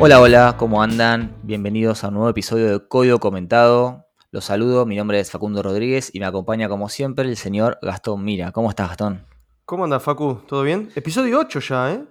[0.00, 1.36] Hola, hola, ¿cómo andan?
[1.42, 4.06] Bienvenidos a un nuevo episodio de Código Comentado.
[4.30, 8.22] Los saludo, mi nombre es Facundo Rodríguez y me acompaña como siempre el señor Gastón
[8.22, 8.52] Mira.
[8.52, 9.26] ¿Cómo estás, Gastón?
[9.64, 10.42] ¿Cómo andas, Facu?
[10.46, 10.88] ¿Todo bien?
[10.94, 12.04] Episodio 8 ya, ¿eh?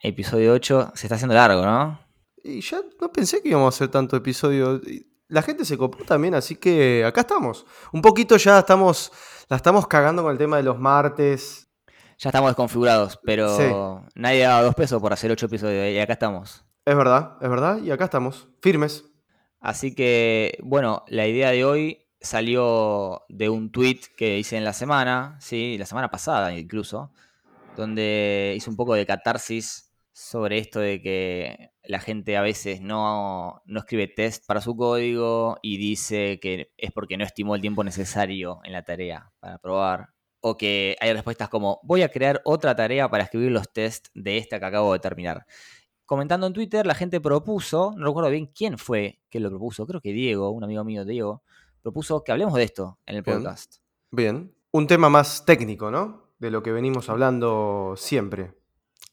[0.00, 1.98] Episodio 8, se está haciendo largo, ¿no?
[2.44, 4.80] Y ya no pensé que íbamos a hacer tanto episodio.
[5.26, 7.66] La gente se copó también, así que acá estamos.
[7.92, 9.10] Un poquito ya estamos,
[9.48, 11.68] la estamos cagando con el tema de los martes.
[12.18, 16.64] Ya estamos desconfigurados, pero nadie daba dos pesos por hacer ocho episodios y acá estamos.
[16.84, 19.04] Es verdad, es verdad, y acá estamos, firmes.
[19.60, 24.72] Así que, bueno, la idea de hoy salió de un tweet que hice en la
[24.72, 27.12] semana, sí, la semana pasada incluso,
[27.76, 33.62] donde hice un poco de catarsis sobre esto de que la gente a veces no,
[33.64, 37.84] no, escribe test para su código y dice que es porque no estimó el tiempo
[37.84, 40.08] necesario en la tarea para probar.
[40.40, 44.38] O que hay respuestas como, voy a crear otra tarea para escribir los tests de
[44.38, 45.46] esta que acabo de terminar
[46.12, 50.02] comentando en Twitter, la gente propuso, no recuerdo bien quién fue que lo propuso, creo
[50.02, 51.42] que Diego, un amigo mío, Diego,
[51.80, 53.76] propuso que hablemos de esto en el podcast.
[54.10, 54.54] Bien.
[54.72, 56.34] Un tema más técnico, ¿no?
[56.38, 58.52] De lo que venimos hablando siempre.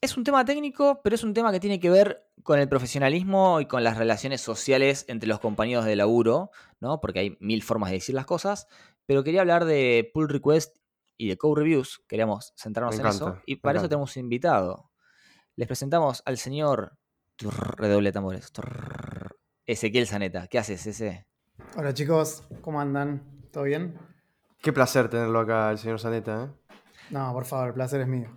[0.02, 3.62] Es un tema técnico, pero es un tema que tiene que ver con el profesionalismo
[3.62, 7.00] y con las relaciones sociales entre los compañeros de laburo, ¿no?
[7.00, 8.68] Porque hay mil formas de decir las cosas,
[9.06, 10.76] pero quería hablar de pull request
[11.16, 14.89] y de code reviews, queríamos centrarnos en eso, y para eso tenemos invitado
[15.60, 16.98] les presentamos al señor
[17.76, 18.50] redoble tambores.
[19.66, 20.48] Ezequiel Zaneta.
[20.48, 21.28] ¿Qué haces, ese?
[21.76, 23.22] Hola chicos, ¿cómo andan?
[23.52, 24.00] ¿Todo bien?
[24.62, 26.46] Qué placer tenerlo acá, el señor Zaneta.
[26.46, 26.76] ¿eh?
[27.10, 28.30] No, por favor, el placer es mío.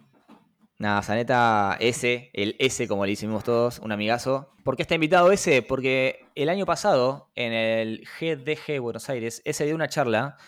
[0.79, 4.53] Nada, Zaneta S, el S como le hicimos todos, un amigazo.
[4.65, 5.63] ¿Por qué está invitado S?
[5.63, 10.39] Porque el año pasado, en el GDG Buenos Aires, S dio una charla,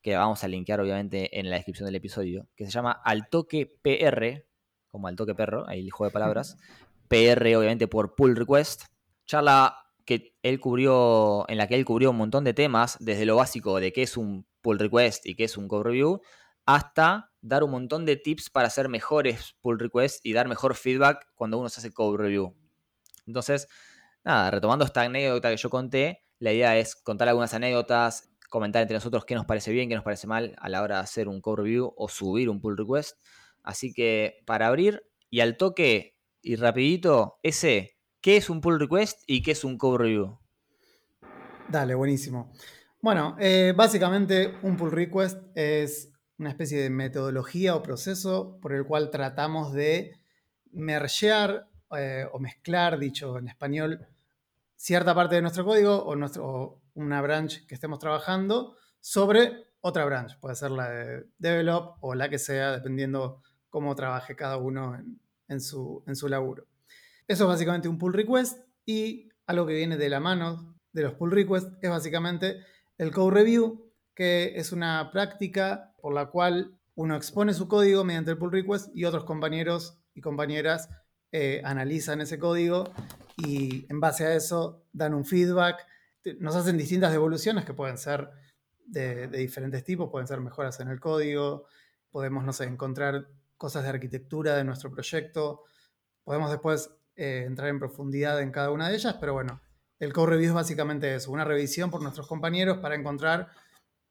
[0.00, 3.66] que vamos a linkear obviamente en la descripción del episodio, que se llama Al Toque
[3.66, 4.46] PR,
[4.92, 6.56] como al toque perro, ahí el juego de palabras.
[7.08, 8.84] PR, obviamente, por pull request.
[9.26, 13.36] Charla que él cubrió, en la que él cubrió un montón de temas, desde lo
[13.36, 16.20] básico de qué es un pull request y qué es un code review,
[16.66, 21.26] hasta dar un montón de tips para hacer mejores pull requests y dar mejor feedback
[21.34, 22.54] cuando uno se hace code review.
[23.26, 23.68] Entonces,
[24.24, 28.96] nada, retomando esta anécdota que yo conté, la idea es contar algunas anécdotas, comentar entre
[28.96, 31.40] nosotros qué nos parece bien, qué nos parece mal a la hora de hacer un
[31.40, 33.16] code review o subir un pull request.
[33.62, 39.22] Así que para abrir y al toque y rapidito, ese, ¿qué es un pull request
[39.26, 40.38] y qué es un code review?
[41.68, 42.52] Dale, buenísimo.
[43.00, 48.84] Bueno, eh, básicamente un pull request es una especie de metodología o proceso por el
[48.84, 50.12] cual tratamos de
[50.72, 54.06] mergear eh, o mezclar, dicho en español,
[54.76, 60.38] cierta parte de nuestro código o, nuestro, una branch que estemos trabajando sobre otra branch.
[60.40, 63.42] Puede ser la de develop o la que sea, dependiendo
[63.72, 65.02] cómo trabaje cada uno
[65.48, 66.66] en, su, en su laburo.
[67.26, 71.14] Eso es básicamente un pull request y algo que viene de la mano de los
[71.14, 72.58] pull requests es básicamente
[72.98, 78.32] el code review, que es una práctica por la cual uno expone su código mediante
[78.32, 80.90] el pull request y otros compañeros y compañeras
[81.32, 82.92] eh, analizan ese código
[83.38, 85.86] y en base a eso dan un feedback.
[86.40, 88.28] Nos hacen distintas devoluciones que pueden ser
[88.84, 91.64] de, de diferentes tipos, pueden ser mejoras en el código,
[92.10, 93.28] podemos, no sé, encontrar
[93.62, 95.62] cosas de arquitectura de nuestro proyecto.
[96.24, 99.62] Podemos después eh, entrar en profundidad en cada una de ellas, pero bueno,
[100.00, 103.50] el code review es básicamente eso, una revisión por nuestros compañeros para encontrar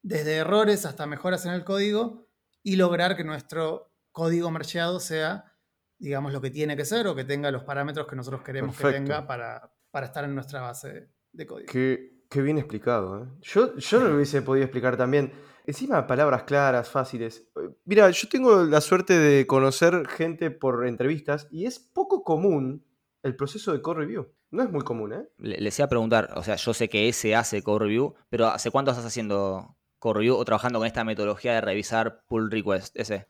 [0.01, 2.29] desde errores hasta mejoras en el código
[2.63, 5.53] y lograr que nuestro código marcheado sea,
[5.99, 8.89] digamos, lo que tiene que ser o que tenga los parámetros que nosotros queremos que
[8.89, 11.69] tenga para, para, estar en nuestra base de código.
[11.69, 13.25] Qué, qué bien explicado.
[13.25, 13.27] ¿eh?
[13.41, 15.33] Yo, yo no lo hubiese podido explicar también.
[15.65, 17.47] Encima, palabras claras, fáciles.
[17.55, 22.85] Eh, mira, yo tengo la suerte de conocer gente por entrevistas y es poco común
[23.23, 24.33] el proceso de code review.
[24.49, 25.29] No es muy común, ¿eh?
[25.37, 28.47] Le, les iba a preguntar, o sea, yo sé que ese hace code review, pero
[28.47, 32.95] ¿hace cuánto estás haciendo code review o trabajando con esta metodología de revisar pull request?
[32.97, 33.27] Ese.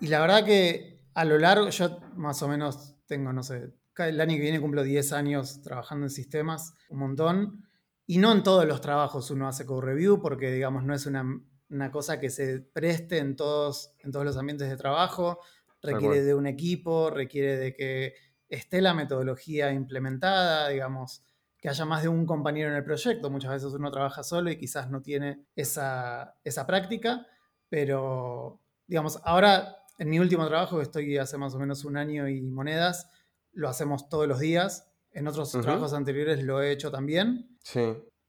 [0.00, 4.20] Y la verdad que a lo largo, yo más o menos tengo, no sé, el
[4.20, 7.64] año que viene cumplo 10 años trabajando en sistemas, un montón.
[8.06, 11.24] Y no en todos los trabajos uno hace code review porque, digamos, no es una,
[11.90, 15.40] cosa que se preste en todos, en todos los ambientes de trabajo.
[15.80, 18.14] Requiere de un equipo, requiere de que
[18.48, 21.22] esté la metodología implementada, digamos,
[21.58, 23.30] que haya más de un compañero en el proyecto.
[23.30, 27.26] Muchas veces uno trabaja solo y quizás no tiene esa, esa práctica,
[27.68, 32.28] pero, digamos, ahora en mi último trabajo, que estoy hace más o menos un año
[32.28, 33.08] y monedas,
[33.52, 37.58] lo hacemos todos los días en otros trabajos anteriores lo he hecho también.
[37.62, 37.80] Sí.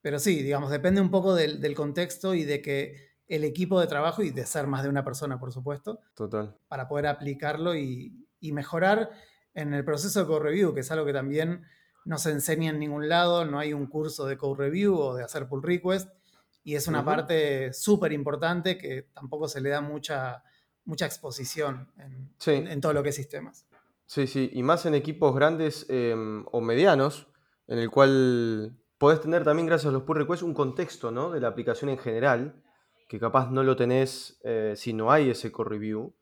[0.02, 4.24] Pero sí, digamos, depende un poco del, contexto y de que el equipo de trabajo
[4.24, 6.02] y de ser más de una persona, por supuesto.
[6.16, 6.58] Total.
[6.68, 9.12] Para poder aplicarlo y, mejorar
[9.54, 11.64] en el proceso de co-review, que es algo que también
[12.06, 15.24] no se enseña en ningún lado, no hay un curso de code review o de
[15.24, 16.10] hacer pull request,
[16.64, 20.44] y es una parte súper importante que tampoco se le da mucha,
[20.86, 23.68] mucha exposición en, todo lo que es sistemas.
[24.06, 27.28] Sí, sí, y más en equipos grandes em, o medianos,
[27.68, 31.30] en el cual podés tener también, gracias a los pull requests, un contexto ¿no?
[31.30, 32.64] de la aplicación en general,
[33.10, 36.14] que capaz no lo tenés eh, si no hay ese core review.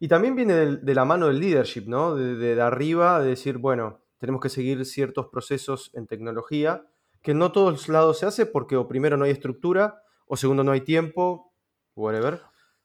[0.00, 2.14] Y también viene de, la mano del leadership, ¿no?
[2.14, 6.86] De, de, arriba, de decir, bueno, tenemos que seguir ciertos procesos en tecnología,
[7.20, 10.72] que no todos lados se hace porque o primero no hay estructura, o segundo no
[10.72, 11.52] hay tiempo,
[11.94, 12.40] whatever.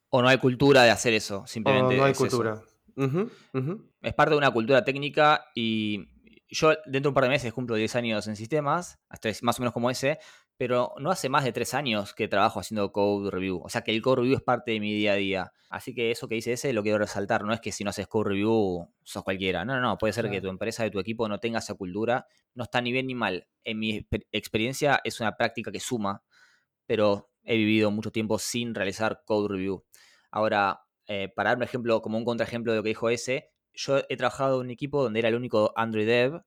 [0.10, 1.96] O no hay cultura de hacer eso, simplemente.
[1.96, 2.62] no hay cultura.
[4.02, 6.10] Es parte de una cultura técnica y
[6.50, 9.62] yo dentro de un par de meses cumplo 10 años en sistemas, hasta más o
[9.62, 10.20] menos como ese,
[10.58, 13.62] pero no hace más de 3 años que trabajo haciendo code review.
[13.64, 15.54] O sea que el code review es parte de mi día a día.
[15.70, 17.44] Así que eso que dice ese lo quiero resaltar.
[17.44, 19.66] No es que si no haces code review sos cualquiera.
[19.66, 19.98] No, no, no.
[19.98, 22.28] Puede ser que tu empresa, de tu equipo no tenga esa cultura.
[22.54, 23.48] No está ni bien ni mal.
[23.64, 26.24] En mi experiencia es una práctica que suma,
[26.86, 29.84] pero he vivido mucho tiempo sin realizar code review.
[30.32, 34.00] Ahora, eh, para dar un ejemplo, como un contraejemplo de lo que dijo ese, yo
[34.10, 36.42] he trabajado en un equipo donde era el único Android Dev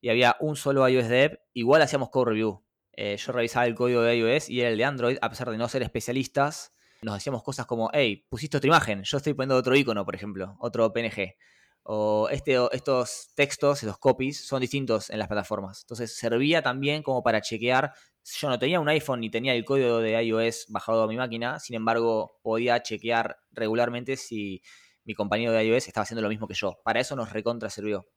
[0.00, 2.62] y había un solo iOS Dev, igual hacíamos code review.
[3.00, 5.56] Eh, yo revisaba el código de iOS y era el de Android, a pesar de
[5.56, 9.76] no ser especialistas, nos hacíamos cosas como, hey, pusiste otra imagen, yo estoy poniendo otro
[9.76, 11.36] icono, por ejemplo, otro PNG.
[11.84, 15.82] O este, estos textos, estos copies, son distintos en las plataformas.
[15.82, 17.92] Entonces servía también como para chequear.
[18.24, 21.60] Yo no tenía un iPhone ni tenía el código de iOS bajado a mi máquina,
[21.60, 24.60] sin embargo, podía chequear regularmente si
[25.04, 26.80] mi compañero de iOS estaba haciendo lo mismo que yo.
[26.82, 28.08] Para eso nos recontra sirvió.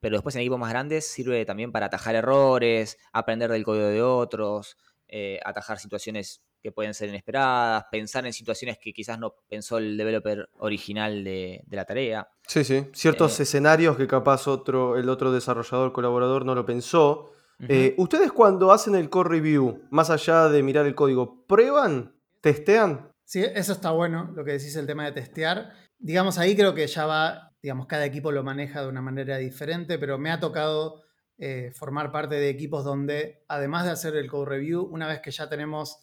[0.00, 4.02] Pero después en equipos más grandes sirve también para atajar errores, aprender del código de
[4.02, 4.76] otros,
[5.08, 9.96] eh, atajar situaciones que pueden ser inesperadas, pensar en situaciones que quizás no pensó el
[9.96, 12.28] developer original de, la tarea.
[12.46, 12.86] Sí, sí.
[12.92, 17.32] Ciertos eh, escenarios que capaz otro, el otro desarrollador, colaborador no lo pensó.
[17.68, 22.14] Eh, ¿Ustedes cuando hacen el core review, más allá de mirar el código, prueban?
[22.40, 23.12] ¿Testean?
[23.24, 26.86] Sí, eso está bueno, lo que decís el tema de testear digamos, ahí creo que
[26.86, 31.02] ya va, digamos, cada equipo lo maneja de una manera diferente, pero me ha tocado
[31.38, 35.30] eh, formar parte de equipos donde, además de hacer el code review, una vez que
[35.30, 35.98] ya tenemos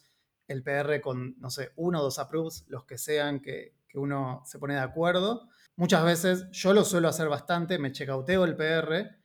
[0.48, 4.60] el PR con, no sé, uno o dos approves, los que sean que, uno se
[4.60, 9.16] pone de acuerdo, muchas veces yo lo suelo hacer bastante, me checauteo el PR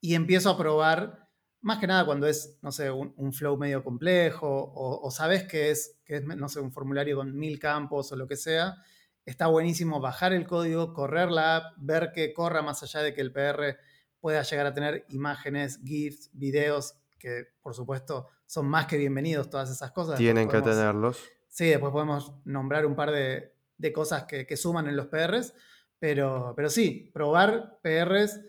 [0.00, 1.28] y empiezo a probar,
[1.62, 5.98] más que nada cuando es, no sé, un, flow medio complejo o, sabes que es,
[6.04, 8.76] que es, no sé, un formulario con mil campos o lo que sea,
[9.24, 13.20] está buenísimo bajar el código, correr la app, ver que corra más allá de que
[13.20, 13.78] el PR
[14.20, 19.70] pueda llegar a tener imágenes, GIFs, videos, que por supuesto son más que bienvenidos todas
[19.70, 20.16] esas cosas.
[20.18, 21.22] Tienen que tenerlos.
[21.48, 23.52] Sí, después podemos nombrar un par de,
[23.94, 25.54] cosas que, suman en los PRs,
[25.98, 28.40] pero, pero sí, probar PRs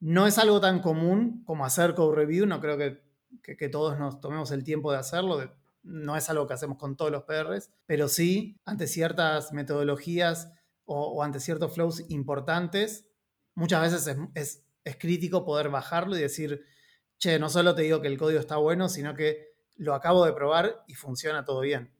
[0.00, 3.02] no es algo tan común como hacer code review, no creo que,
[3.42, 5.50] que todos nos tomemos el tiempo de hacerlo, de
[5.84, 10.52] no es algo que hacemos con todos los PRs, pero sí ante ciertas metodologías
[10.86, 13.06] o, ante ciertos flows importantes,
[13.54, 14.64] muchas veces es,
[14.98, 16.64] crítico poder bajarlo y decir,
[17.18, 20.32] che, no solo te digo que el código está bueno, sino que lo acabo de
[20.32, 21.90] probar y funciona todo bien.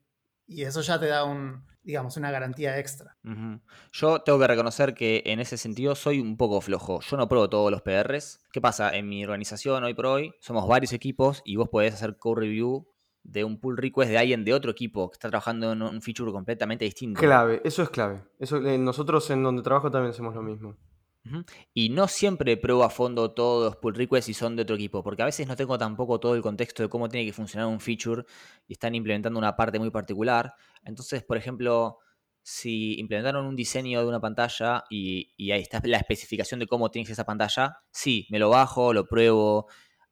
[0.47, 3.17] Y eso ya te da un, digamos, una garantía extra.
[3.91, 7.01] Yo tengo que reconocer que en ese sentido soy un poco flojo.
[7.01, 8.41] Yo no pruebo todos los PRs.
[8.51, 8.95] ¿Qué pasa?
[8.95, 12.87] En mi organización hoy por hoy somos varios equipos y vos podés hacer code review
[13.25, 16.31] de un pull request de alguien de otro equipo que está trabajando en un feature
[16.31, 17.19] completamente distinto.
[17.19, 18.23] Clave, eso es clave.
[18.39, 20.77] Eso, eh, nosotros en donde trabajo también hacemos lo mismo.
[21.73, 25.03] Y no siempre pruebo a fondo todos los pull requests y son de otro equipo,
[25.03, 27.79] porque a veces no tengo tampoco todo el contexto de cómo tiene que funcionar un
[27.79, 28.25] feature
[28.67, 30.53] y están implementando una parte muy particular.
[30.83, 31.97] Entonces, por ejemplo,
[32.43, 36.91] si implementaron un diseño de una pantalla y, y ahí está la especificación de cómo
[36.91, 39.67] tiene que ser esa pantalla, sí, me lo bajo, lo pruebo,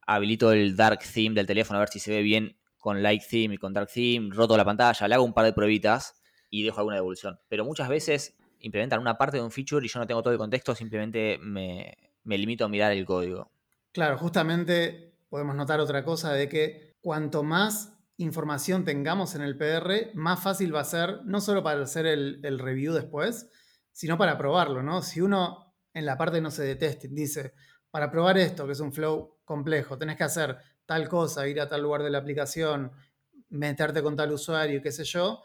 [0.08, 3.55] habilito el dark theme del teléfono a ver si se ve bien con Light Theme
[3.55, 6.79] y con Dark Theme, roto la pantalla, le hago un par de pruebitas y dejo
[6.79, 7.39] alguna devolución.
[7.47, 10.37] Pero muchas veces implementan una parte de un feature y yo no tengo todo el
[10.37, 13.49] contexto, simplemente me, limito a mirar el código.
[13.93, 20.13] Claro, justamente podemos notar otra cosa de que cuanto más información tengamos en el PR,
[20.13, 23.49] más fácil va a ser, no solo para hacer el, review después,
[23.93, 25.01] sino para probarlo, ¿no?
[25.03, 27.53] Si uno en la parte, no se de testing dice,
[27.91, 30.57] para probar esto, que es un flow complejo, tenés que hacer
[30.93, 32.91] tal cosa, ir a tal lugar de la aplicación,
[33.50, 35.41] meterte con tal usuario, qué sé yo,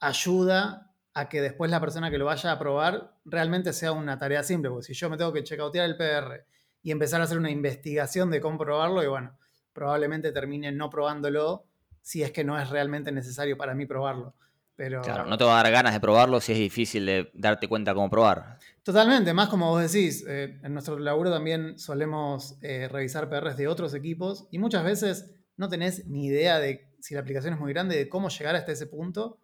[0.00, 4.42] ayuda a que después la persona que lo vaya a probar realmente sea una tarea
[4.42, 6.44] simple, porque si yo me tengo que checkoutear el PR
[6.82, 9.38] y empezar a hacer una investigación de cómo probarlo, y bueno,
[9.72, 11.64] probablemente termine no probándolo
[12.02, 14.34] si es que no es realmente necesario para mí probarlo.
[14.78, 15.02] Pero...
[15.02, 17.94] Claro, no te va a dar ganas de probarlo si es difícil de darte cuenta
[17.94, 18.60] cómo probar.
[18.84, 23.66] Totalmente, más como vos decís, eh, en nuestro laburo también solemos eh, revisar PRs de
[23.66, 27.72] otros equipos y muchas veces no tenés ni idea de si la aplicación es muy
[27.72, 29.40] grande, de cómo llegar hasta ese punto.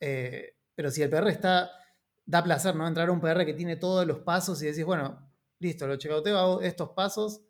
[0.00, 1.70] Eh, pero si el PR está,
[2.26, 2.88] da placer, ¿no?
[2.88, 6.36] Entrar a un PR que tiene todos los pasos y decís, bueno, listo, lo checauteo,
[6.36, 7.42] hago estos pasos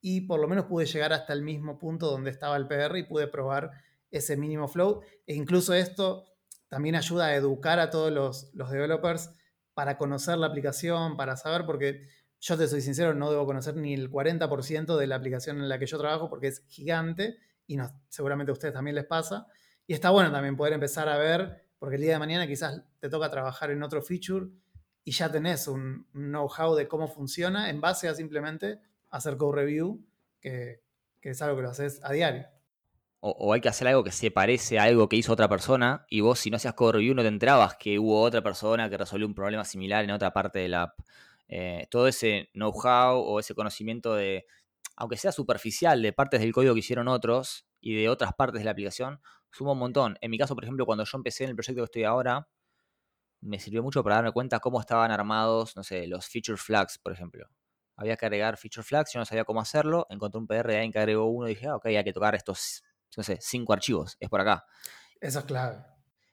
[0.00, 3.02] y por lo menos pude llegar hasta el mismo punto donde estaba el PR y
[3.02, 3.70] pude probar
[4.10, 5.02] ese mínimo flow.
[5.26, 6.24] E incluso esto
[6.70, 9.30] también ayuda a educar a todos los, los developers
[9.74, 12.06] para conocer la aplicación, para saber, porque
[12.40, 15.78] yo te soy sincero, no debo conocer ni el 40% de la aplicación en la
[15.78, 17.36] que yo trabajo porque es gigante
[17.66, 19.46] y no, seguramente a ustedes también les pasa.
[19.86, 23.08] Y está bueno también poder empezar a ver, porque el día de mañana quizás te
[23.08, 24.46] toca trabajar en otro feature
[25.04, 30.06] y ya tenés un know-how de cómo funciona en base a simplemente hacer code review,
[30.40, 30.82] que,
[31.20, 32.46] que es algo que lo haces a diario.
[33.22, 36.20] O, hay que hacer algo que se parece a algo que hizo otra persona y
[36.22, 39.26] vos si no hacías code review no te enterabas que hubo otra persona que resolvió
[39.26, 41.00] un problema similar en otra parte de la app.
[41.48, 44.46] Eh, todo ese know-how o ese conocimiento de,
[44.96, 48.64] aunque sea superficial, de partes del código que hicieron otros y de otras partes de
[48.64, 50.16] la aplicación, suma un montón.
[50.20, 52.48] En mi caso, por ejemplo, cuando yo empecé en el proyecto que estoy ahora,
[53.40, 57.12] me sirvió mucho para darme cuenta cómo estaban armados, no sé, los feature flags, por
[57.12, 57.46] ejemplo.
[57.96, 60.98] Había que agregar feature flags, yo no sabía cómo hacerlo, encontré un PR de que
[60.98, 62.82] agregó uno y dije, ah, ok, hay que tocar estos,
[63.16, 64.64] no sé, cinco archivos, es por acá.
[65.20, 65.78] Eso es clave.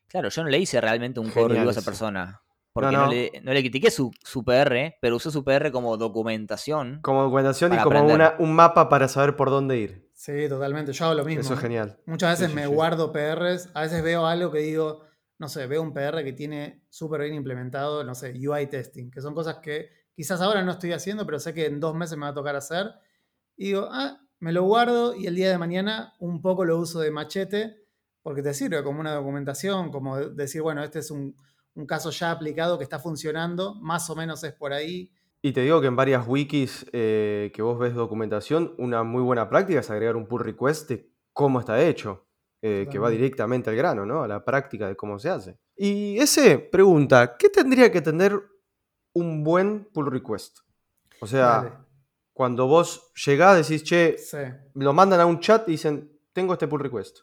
[0.08, 2.42] Claro, yo no le hice realmente un código a esa persona.
[2.72, 7.00] Porque no, le, no, le, critiqué su, su, PR, pero usé su PR como documentación.
[7.02, 10.12] Como documentación y como una, un mapa para saber por dónde ir.
[10.14, 10.94] Sí, totalmente.
[10.94, 11.42] Yo hago lo mismo.
[11.42, 12.00] Eso es genial.
[12.06, 13.70] Muchas veces me guardo PRs.
[13.74, 15.02] A veces veo algo que digo,
[15.40, 19.22] no sé, veo un PR que tiene súper bien implementado, no sé, UI testing, que
[19.22, 22.26] son cosas que quizás ahora no estoy haciendo, pero sé que en dos meses me
[22.26, 22.92] va a tocar hacer.
[23.56, 27.00] Y digo, ah, me lo guardo y el día de mañana un poco lo uso
[27.00, 27.78] de machete,
[28.22, 31.36] porque te sirve como una documentación, como decir, bueno, este es un
[31.78, 35.12] un caso ya aplicado que está funcionando, más o menos es por ahí.
[35.44, 39.48] Y te digo que en varias wikis eh, que vos ves documentación, una muy buena
[39.48, 42.26] práctica es agregar un pull request de cómo está hecho,
[42.64, 44.24] eh, que va directamente al grano, ¿no?
[44.24, 45.60] A la práctica de cómo se hace.
[45.76, 48.42] Y ese pregunta, ¿qué tendría que tener
[49.14, 50.58] un buen pull request?
[51.22, 51.86] O sea,
[52.38, 54.16] cuando vos llegás, decís, che,
[54.76, 57.22] lo mandan a un chat y dicen, tengo este pull request.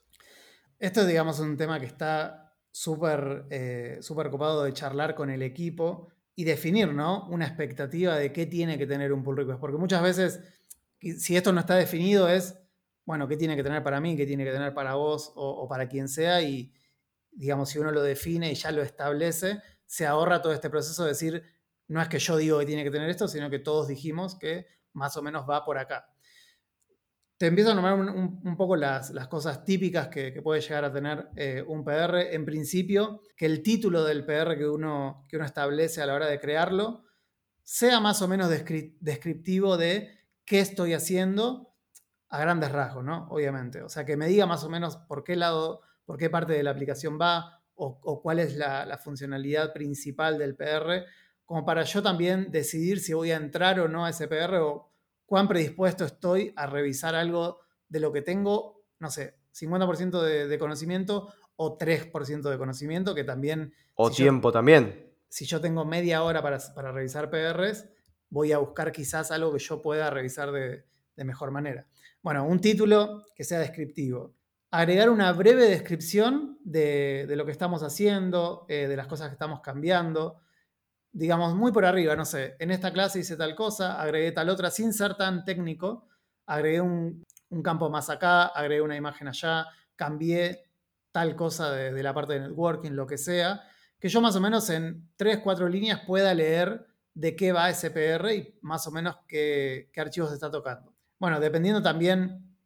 [0.77, 6.09] Esto es, digamos, un tema que está súper eh, copado de charlar con el equipo
[6.35, 7.29] y definir ¿no?
[7.29, 9.61] una expectativa de qué tiene que tener un pull request.
[9.61, 10.41] Porque muchas veces,
[10.99, 12.59] si esto no está definido, es,
[13.05, 15.89] bueno, qué tiene que tener para mí, qué tiene que tener para vos o, para
[15.89, 16.43] quien sea.
[16.43, 16.75] Y,
[17.31, 21.11] digamos, si uno lo define y ya lo establece, se ahorra todo este proceso de
[21.11, 21.45] decir,
[21.87, 24.75] no es que yo digo que tiene que tener esto, sino que todos dijimos que
[24.95, 26.07] más o menos va por acá
[27.37, 31.65] te empiezo a nombrar un, poco las, cosas típicas que, puede llegar a tener eh,
[31.67, 32.33] un PR.
[32.33, 36.27] En principio, que el título del PR que uno, que uno establece a la hora
[36.27, 37.05] de crearlo
[37.63, 40.11] sea más o menos descriptivo de
[40.45, 41.75] qué estoy haciendo
[42.29, 43.27] a grandes rasgos, ¿no?
[43.31, 43.83] Obviamente.
[43.83, 46.63] O sea, que me diga más o menos por qué lado, por qué parte de
[46.63, 51.05] la aplicación va o, cuál es la, la funcionalidad principal del PR,
[51.45, 54.91] como para yo también decidir si voy a entrar o no a ese PR o
[55.27, 61.33] cuán predispuesto estoy a revisar algo de lo que tengo, no sé, 50% de, conocimiento
[61.57, 63.73] o 3% de conocimiento, que también...
[63.95, 65.13] O tiempo también.
[65.29, 66.59] Si yo tengo media hora para,
[66.93, 67.89] revisar PRs,
[68.31, 70.85] voy a buscar quizás algo que yo pueda revisar de,
[71.17, 71.87] mejor manera.
[72.23, 74.35] Bueno, un título que sea descriptivo.
[74.71, 79.61] Agregar una breve descripción de, lo que estamos haciendo, eh, de las cosas que estamos
[79.61, 80.41] cambiando
[81.15, 84.71] digamos, muy por arriba, no sé, en esta clase hice tal cosa, agregué tal otra,
[84.71, 86.09] sin ser tan técnico,
[86.45, 87.23] agregué un,
[87.63, 90.65] campo más acá, agregué una imagen allá, cambié
[91.13, 93.63] tal cosa de, la parte de networking, lo que sea,
[94.01, 98.35] que yo más o menos en tres, cuatro líneas pueda leer de qué va SPR
[98.35, 100.93] y más o menos qué, archivos está tocando.
[101.21, 102.57] Bueno, dependiendo también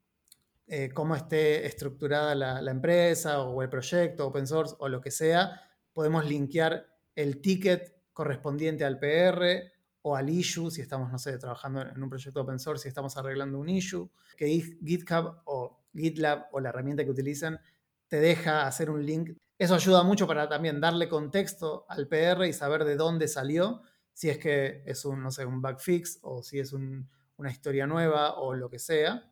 [0.67, 5.61] eh, cómo esté estructurada la, empresa o el proyecto, open source o lo que sea,
[5.93, 9.71] podemos linkear el ticket correspondiente al PR
[10.03, 13.17] o al issue, si estamos, no sé, trabajando en un proyecto open source, si estamos
[13.17, 17.61] arreglando un issue, que GitHub o GitLab o la herramienta que utilicen
[18.09, 19.37] te deja hacer un link.
[19.57, 23.83] Eso ayuda mucho para también darle contexto al PR y saber de dónde salió,
[24.13, 27.87] si es que es un, no sé, un bug fix o si es una historia
[27.87, 29.31] nueva o lo que sea.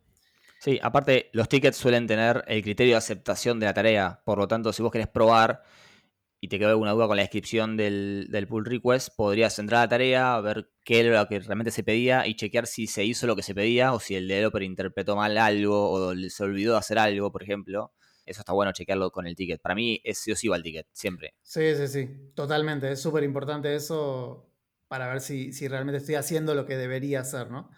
[0.61, 4.47] Sí, aparte los tickets suelen tener el criterio de aceptación de la tarea, por lo
[4.47, 5.65] tanto, si vos querés probar
[6.41, 9.89] y te quedó alguna duda con la descripción del, pull request, podrías entrar a la
[9.89, 13.37] tarea, ver qué era lo que realmente se pedía y chequear si se hizo lo
[13.37, 16.99] que se pedía o si el developer interpretó mal algo o se olvidó de hacer
[16.99, 17.93] algo, por ejemplo.
[18.25, 19.61] eso está bueno chequearlo con el ticket.
[19.61, 21.35] Para mí es sí o sí va el ticket, siempre.
[21.43, 22.93] Sí, sí, sí, totalmente.
[22.93, 24.53] Es súper importante eso
[24.89, 27.71] para ver si, si, realmente estoy haciendo lo que debería hacer, ¿no?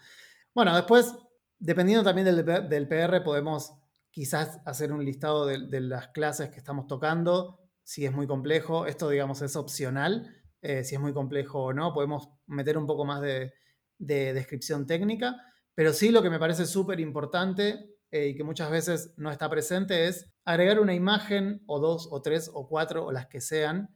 [0.53, 1.15] Bueno, después,
[1.57, 3.73] dependiendo también del, del PR, podemos
[4.11, 8.85] quizás hacer un listado de, las clases que estamos tocando, si es muy complejo.
[8.85, 10.31] Esto, digamos, es opcional,
[10.61, 11.91] eh, si es muy complejo o no.
[11.91, 13.51] Podemos meter un poco más de,
[13.97, 15.35] descripción técnica,
[15.73, 19.49] pero sí lo que me parece súper importante eh, y que muchas veces no está
[19.49, 23.89] presente es agregar una imagen o dos o tres o cuatro o las que sean,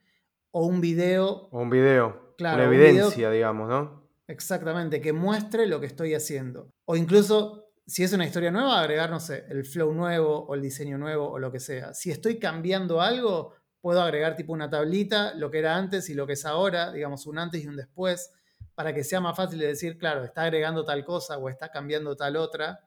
[0.50, 1.50] o un video.
[1.52, 2.34] O un video.
[2.36, 4.10] Claro, una evidencia, digamos, ¿no?
[4.28, 6.72] Exactamente, que muestre lo que estoy haciendo.
[6.86, 10.64] O incluso si es una historia nueva, agregar, no sé, el flow nuevo o el
[10.64, 11.94] diseño nuevo o lo que sea.
[11.94, 16.26] Si estoy cambiando algo, puedo agregar tipo una tablita, lo que era antes y lo
[16.26, 18.32] que es ahora, digamos un antes y un después,
[18.76, 22.16] para que sea más fácil de decir, claro, está agregando tal cosa o está cambiando
[22.16, 22.80] tal otra.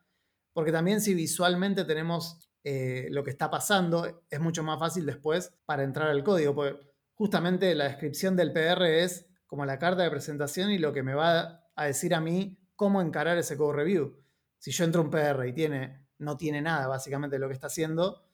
[0.54, 5.52] Porque también si visualmente tenemos eh, lo que está pasando, es mucho más fácil después
[5.66, 6.54] para entrar al código.
[6.54, 6.80] Porque
[7.12, 11.12] justamente la descripción del PR es como la carta de presentación y lo que me
[11.12, 14.26] va a decir a mí cómo encarar ese code review
[14.58, 17.68] si yo entro a un PR y tiene, no tiene nada básicamente lo que está
[17.68, 18.25] haciendo,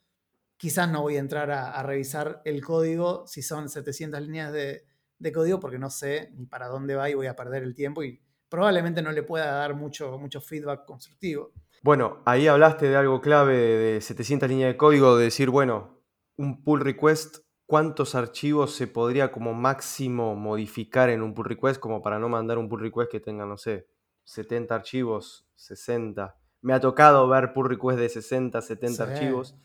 [0.62, 4.84] quizás no voy a entrar a, revisar el código si son 700 líneas de,
[5.34, 8.22] código porque no sé ni para dónde va y voy a perder el tiempo y
[8.48, 11.50] probablemente no le pueda dar mucho, mucho feedback constructivo.
[11.82, 16.00] Bueno, ahí hablaste de algo clave de 700 líneas de código, de decir, bueno,
[16.36, 22.02] un pull request, ¿cuántos archivos se podría como máximo modificar en un pull request como
[22.02, 23.88] para no mandar un pull request que tenga, no sé,
[24.26, 26.36] 70 archivos, 60.
[26.60, 29.56] Me ha tocado ver pull requests de 60, 70 archivos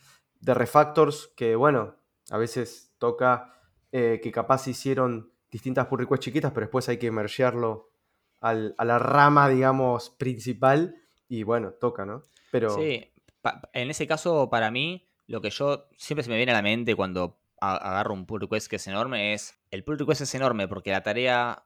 [0.48, 1.98] de refactors que, bueno,
[2.30, 3.54] a veces toca
[3.92, 7.92] eh, que capaz hicieron distintas pull requests chiquitas, pero después hay que mergearlo
[8.40, 10.96] a la rama, digamos, principal
[11.28, 12.24] y bueno, toca, ¿no?
[12.50, 12.70] Pero...
[12.70, 13.12] Sí,
[13.74, 16.96] en ese caso, para mí, lo que yo siempre se me viene a la mente
[16.96, 20.92] cuando agarro un pull request que es enorme es, el pull request es enorme porque
[20.92, 21.66] la tarea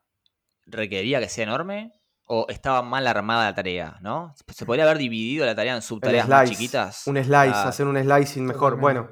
[0.65, 2.01] requería que sea enorme
[2.34, 4.34] o estaba mal armada la tarea, ¿no?
[4.56, 7.06] Se podría haber dividido la tarea en subtareas más chiquitas.
[7.06, 8.80] Un slice, hacer un slicing mejor.
[8.80, 9.10] Bueno,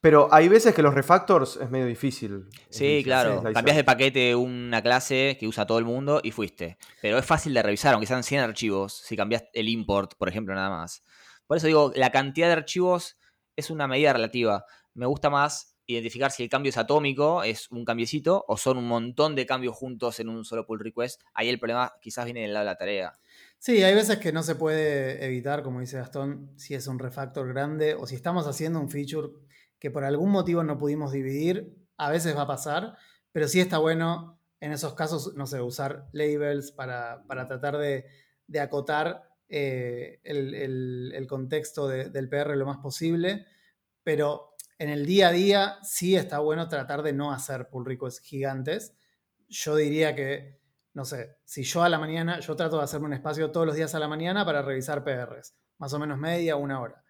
[0.00, 2.48] pero hay veces que los refactors es medio difícil.
[2.70, 3.42] Sí, claro.
[3.52, 6.78] Cambias de paquete una clase que usa todo el mundo y fuiste.
[7.02, 10.54] Pero es fácil de revisar, aunque sean 100 archivos, si cambias el import, por ejemplo,
[10.54, 11.02] nada más.
[11.46, 13.18] Por eso digo, la cantidad de archivos
[13.54, 14.64] es una medida relativa.
[14.94, 18.88] Me gusta más identificar si el cambio es atómico, es un cambiecito, o son un
[18.88, 21.22] montón de cambios juntos en un solo pull request.
[21.34, 23.12] Ahí el problema quizás viene del lado de la tarea.
[23.58, 27.48] Sí, hay veces que no se puede evitar, como dice Gastón, si es un refactor
[27.48, 29.28] grande o si estamos haciendo un feature
[29.78, 32.96] que por algún motivo no pudimos dividir, a veces va a pasar,
[33.32, 38.06] pero sí está bueno en esos casos, no sé, usar labels para, tratar de,
[38.58, 43.46] acotar eh, el, contexto del PR lo más posible,
[44.02, 48.20] pero en el día a día sí está bueno tratar de no hacer pull requests
[48.20, 48.94] gigantes.
[49.48, 50.60] Yo diría que,
[50.92, 53.76] no sé, si yo a la mañana, yo trato de hacerme un espacio todos los
[53.76, 57.02] días a la mañana para revisar PRs, más o menos media, una hora.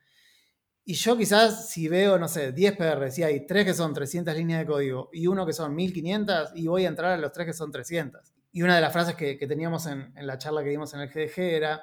[0.88, 4.37] Y yo quizás si veo, no sé, 10 PRs y hay 3 que son 300
[4.37, 7.48] líneas de código y uno que son 1500 y voy a entrar a los 3
[7.48, 8.33] que son 300.
[8.52, 11.40] Y una de las frases que, teníamos en, la charla que dimos en el GDG
[11.40, 11.83] era,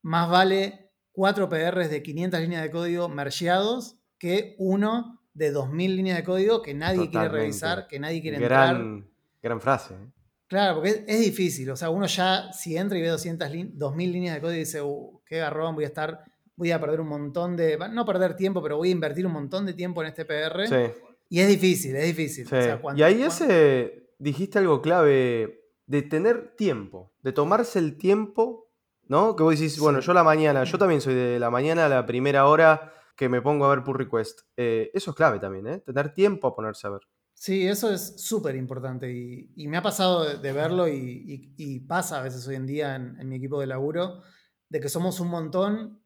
[0.00, 6.18] más vale 4 PRs de 500 líneas de código mergeados que uno de 2.000 líneas
[6.18, 9.10] de código que nadie quiere revisar, que nadie quiere gran, entrar.
[9.42, 9.94] Gran frase.
[9.94, 10.08] ¿eh?
[10.46, 11.70] Claro, porque es, difícil.
[11.70, 14.82] O sea, uno ya, si entra y ve 200 2.000 líneas de código y dice,
[14.82, 16.22] uh, qué garrón, voy a estar,
[16.54, 19.64] voy a perder un montón de, no perder tiempo, pero voy a invertir un montón
[19.64, 20.68] de tiempo en este PR.
[20.68, 20.92] Sí.
[21.30, 22.46] Y es difícil, es difícil.
[22.94, 28.68] y ahí ese, dijiste algo clave, de tener tiempo, de tomarse el tiempo,
[29.06, 29.34] ¿no?
[29.34, 32.04] Que vos decís, bueno, yo la mañana, yo también soy de la mañana a la
[32.04, 34.40] primera hora que me pongo a ver pull request.
[34.56, 35.78] Eh, eso es clave también, ¿eh?
[35.80, 37.02] Tener tiempo a ponerse a ver.
[37.34, 42.46] Sí, eso es súper importante y, me ha pasado de, verlo y, pasa a veces
[42.46, 44.20] hoy en día en, mi equipo de laburo,
[44.68, 46.02] de que somos un montón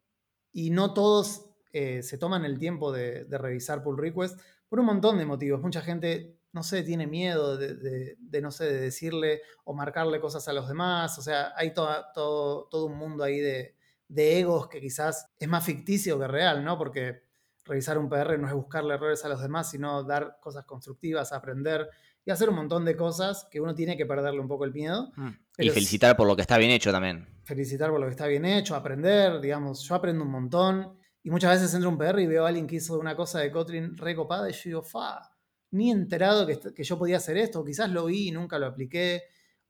[0.53, 4.39] y no todos eh, se toman el tiempo de, revisar pull request
[4.69, 5.61] por un montón de motivos.
[5.61, 10.53] Mucha gente, no sé, tiene miedo de, no sé, de decirle o marcarle cosas a
[10.53, 11.17] los demás.
[11.19, 13.75] O sea, hay todo, todo un mundo ahí de,
[14.07, 16.77] de egos que quizás es más ficticio que real, ¿no?
[16.77, 17.23] Porque
[17.65, 21.89] revisar un PR no es buscarle errores a los demás, sino dar cosas constructivas, aprender
[22.23, 25.11] y hacer un montón de cosas que uno tiene que perderle un poco el miedo.
[25.15, 25.29] Mm.
[25.57, 27.27] Y felicitar por lo que está bien hecho también.
[27.43, 31.59] Felicitar por lo que está bien hecho, aprender, digamos, yo aprendo un montón y muchas
[31.59, 33.97] veces entro a un PR y veo a alguien que hizo una cosa de Kotlin
[33.97, 35.31] recopada y yo digo, fa,
[35.71, 39.23] ni enterado que, que yo podía hacer esto, quizás lo vi y nunca lo apliqué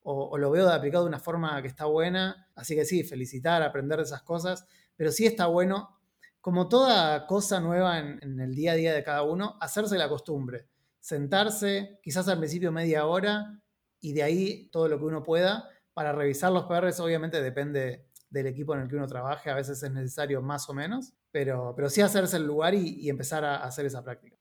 [0.08, 2.45] o, lo veo aplicado de una forma que está buena.
[2.56, 4.66] Así que sí, felicitar, aprender de esas cosas,
[4.96, 6.00] pero sí está bueno
[6.42, 10.68] como toda cosa nueva en, el día a día de cada uno, hacerse la costumbre.
[11.00, 13.60] Sentarse, quizás al principio media hora,
[14.00, 15.68] y de ahí todo lo que uno pueda.
[15.94, 19.82] Para revisar los PRs, obviamente depende del equipo en el que uno trabaje, a veces
[19.82, 23.86] es necesario más o menos, pero, pero sí hacerse el lugar y, empezar a hacer
[23.86, 24.38] esa práctica.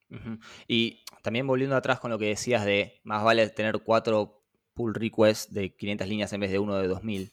[0.69, 5.53] Y también volviendo atrás con lo que decías de más vale tener cuatro pull requests
[5.55, 7.33] de 500 líneas en vez de uno de 2000,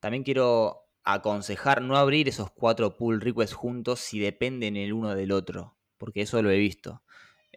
[0.00, 5.32] también quiero aconsejar no abrir esos cuatro pull requests juntos si dependen el uno del
[5.32, 7.02] otro, porque eso lo he visto.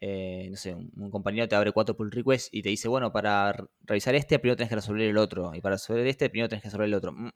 [0.01, 3.53] Eh, no sé, un, compañero te abre cuatro pull requests y te dice, bueno, para
[3.81, 6.67] revisar este primero tenés que resolver el otro, y para resolver este primero tenés que
[6.69, 7.11] resolver el otro.
[7.11, 7.31] Mm,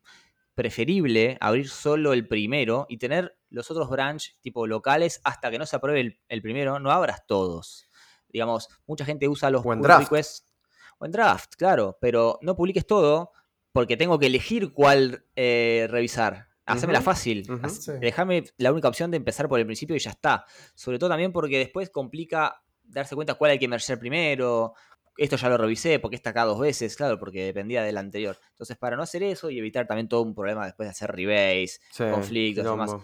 [0.54, 5.66] preferible abrir solo el primero y tener los otros branch tipo locales hasta que no
[5.66, 7.90] se apruebe el, primero, no abras todos.
[8.30, 10.46] Digamos, mucha gente usa los pull requests.
[11.00, 13.32] O en draft, claro, pero no publiques todo
[13.74, 16.48] porque tengo que elegir cuál eh, revisar.
[16.66, 17.46] Hacémela fácil.
[18.00, 20.46] Déjame la única opción de empezar por el principio y ya está.
[20.76, 24.74] Sobre todo también porque después complica darse cuenta cuál hay que merger primero.
[25.18, 28.38] Esto ya lo revisé porque está acá dos veces, claro, porque dependía del anterior.
[28.52, 31.80] Entonces, para no hacer eso y evitar también todo un problema después de hacer rebase,
[31.98, 32.96] conflictos y demás,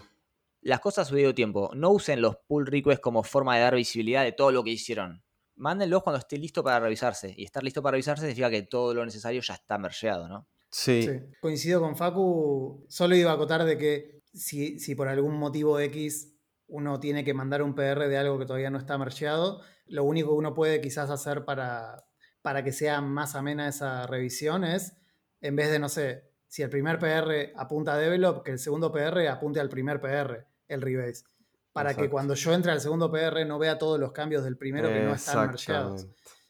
[0.62, 1.70] las cosas a su debido tiempo.
[1.74, 5.22] No usen los pull requests como forma de dar visibilidad de todo lo que hicieron.
[5.54, 7.34] Mándenlos cuando esté listo para revisarse.
[7.36, 10.48] Y estar listo para revisarse significa que todo lo necesario ya está mergeado, ¿no?
[10.70, 11.08] Sí.
[11.40, 12.84] Coincido con Facu.
[12.88, 16.36] Solo iba a acotar de que si, si, por algún motivo X
[16.68, 20.30] uno tiene que mandar un PR de algo que todavía no está mergeado, lo único
[20.30, 22.04] que uno puede quizás hacer para,
[22.42, 24.96] para que sea más amena esa revisión es,
[25.40, 28.92] en vez de, no sé, si el primer PR apunta a develop, que el segundo
[28.92, 31.24] PR apunte al primer PR, el rebase.
[31.72, 34.88] Para que cuando yo entre al segundo PR no vea todos los cambios del primero
[34.88, 36.08] que no están mergeados.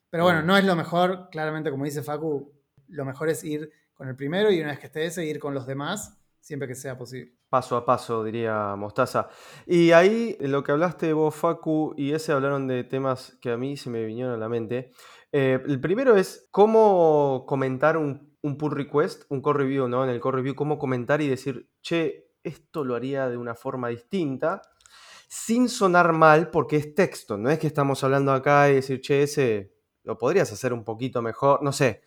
[0.09, 2.53] Pero bueno, no es lo mejor, claramente, como dice Facu,
[2.89, 5.53] lo mejor es ir con el primero y una vez que esté ese, ir con
[5.53, 7.35] los demás, siempre que sea posible.
[7.51, 9.29] Paso a paso, diría Mostaza.
[9.67, 13.77] Y ahí, lo que hablaste vos, Facu, y ese hablaron de temas que a mí
[13.77, 14.91] se me vinieron a la mente.
[15.33, 20.03] Eh, el primero es cómo comentar un, pull request, un core review, ¿no?
[20.03, 23.89] En el core review, cómo comentar y decir, che, esto lo haría de una forma
[23.89, 24.63] distinta,
[25.29, 27.37] sin sonar mal, porque es texto.
[27.37, 31.21] No es que estamos hablando acá y decir, che, ese lo podrías hacer un poquito
[31.21, 32.01] mejor, no sé.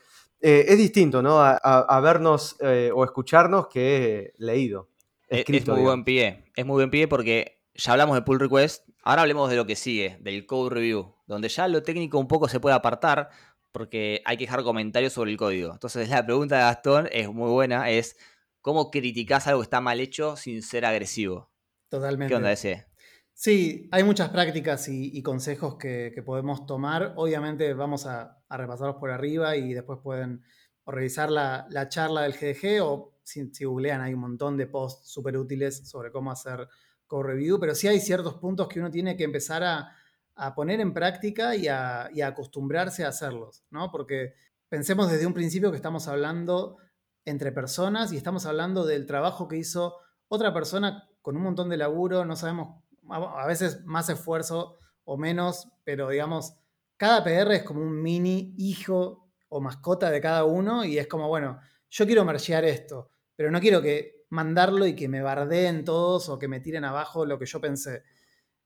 [0.46, 1.40] Eh, es distinto, ¿no?
[1.40, 4.90] A, vernos eh, o escucharnos que leído.
[5.30, 6.44] es muy buen pie.
[6.54, 8.86] Es muy buen pie porque ya hablamos de pull request.
[9.04, 12.50] Ahora hablemos de lo que sigue, del code review, donde ya lo técnico un poco
[12.50, 13.30] se puede apartar
[13.72, 15.72] porque hay que dejar comentarios sobre el código.
[15.72, 18.18] Entonces la pregunta de Gastón es muy buena, es
[18.60, 21.52] ¿cómo criticás algo que está mal hecho sin ser agresivo?
[21.88, 22.30] Totalmente.
[22.30, 22.86] ¿Qué onda ese?
[23.36, 27.14] Sí, hay muchas prácticas y, consejos que, podemos tomar.
[27.18, 30.44] Obviamente vamos a, repasarlos por arriba y después pueden
[30.86, 35.90] revisar la, charla del GDG o si, googlean hay un montón de posts súper útiles
[35.90, 36.68] sobre cómo hacer
[37.08, 39.96] co-review, pero sí hay ciertos puntos que uno tiene que empezar a,
[40.56, 43.92] poner en práctica y a, acostumbrarse a hacerlos, ¿no?
[43.92, 44.34] Porque
[44.70, 46.78] pensemos desde un principio que estamos hablando
[47.26, 51.78] entre personas y estamos hablando del trabajo que hizo otra persona con un montón de
[51.78, 56.56] laburo, no sabemos a veces más esfuerzo o menos, pero digamos,
[56.98, 61.28] cada PR es como un mini hijo o mascota de cada uno y es como,
[61.28, 66.30] bueno, yo quiero mergear esto, pero no quiero que mandarlo y que me bardeen todos
[66.30, 68.04] o que me tiren abajo lo que yo pensé.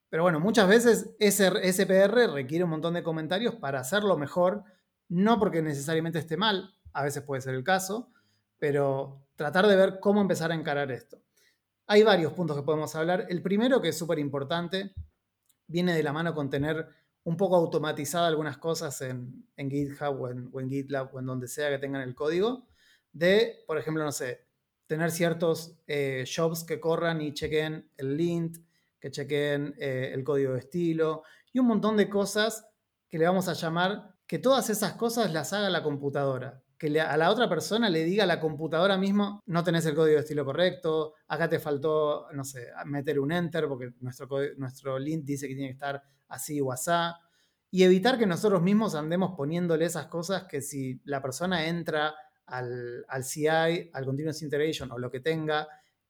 [0.09, 4.63] Pero bueno, muchas veces ese, ese PR requiere un montón de comentarios para hacerlo mejor,
[5.09, 8.11] no porque necesariamente esté mal, a veces puede ser el caso,
[8.57, 11.21] pero tratar de ver cómo empezar a encarar esto.
[11.89, 13.27] Hay varios puntos que podemos hablar.
[13.29, 14.93] El primero, que es súper importante,
[15.67, 16.85] viene de la mano con tener
[17.23, 21.79] un poco automatizadas algunas cosas en, GitHub o en, GitLab o en donde sea que
[21.79, 22.67] tengan el código.
[23.13, 24.47] De, por ejemplo, no sé,
[24.85, 28.57] tener ciertos eh, jobs que corran y chequen el lint,
[28.99, 31.23] que chequen eh, el código de estilo
[31.53, 32.67] y un montón de cosas
[33.07, 37.17] que le vamos a llamar que todas esas cosas las haga la computadora que a
[37.17, 40.45] la otra persona le diga a la computadora mismo, no tenés el código de estilo
[40.45, 45.55] correcto, acá te faltó, no sé, meter un enter porque nuestro, nuestro link dice que
[45.55, 47.17] tiene que estar así o asá.
[47.71, 53.03] Y evitar que nosotros mismos andemos poniéndole esas cosas que si la persona entra al,
[53.07, 55.67] al CI, al Continuous Integration o lo que tenga,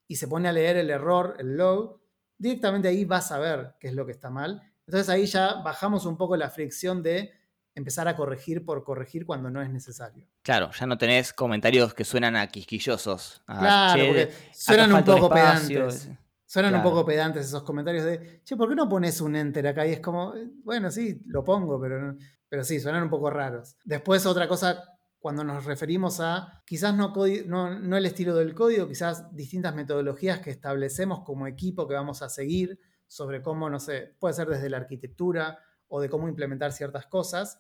[0.08, 2.00] y se pone a leer el error, el log,
[2.38, 4.62] directamente ahí va a saber qué es lo que está mal.
[4.86, 7.32] Entonces ahí ya bajamos un poco la fricción de
[7.78, 10.26] empezar a corregir por corregir cuando no es necesario.
[10.42, 13.44] Claro, ya no tenés comentarios que suenan a quisquillosos.
[13.46, 16.10] claro, porque suenan un poco pedantes.
[16.46, 19.86] Suenan un poco pedantes esos comentarios de, che, ¿por qué no pones un enter acá?
[19.86, 22.16] Y es como, eh, bueno, sí, lo pongo, pero,
[22.48, 23.76] pero sí, suenan un poco raros.
[23.84, 24.82] Después otra cosa
[25.20, 27.14] cuando nos referimos a quizás no,
[27.46, 32.22] no, no, el estilo del código, quizás distintas metodologías que establecemos como equipo que vamos
[32.22, 36.72] a seguir sobre cómo, no sé, puede ser desde la arquitectura o de cómo implementar
[36.72, 37.60] ciertas cosas,